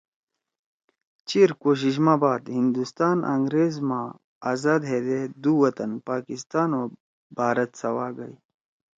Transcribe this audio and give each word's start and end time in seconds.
چیر 1.27 1.49
کوشش 1.63 1.95
ما 2.05 2.15
بعد 2.23 2.43
ہندوستان 2.57 3.17
انگریز 3.33 3.75
ما 3.87 4.01
آذاد 4.51 4.81
ہدے 4.91 5.19
دُو 5.41 5.53
وطن 5.63 5.91
پاکستان 6.07 6.69
او 6.77 6.83
بھارت 7.37 7.71
سوا 7.81 8.07
گئی 8.17 8.35